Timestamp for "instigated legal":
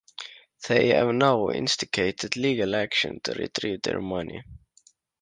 1.51-2.75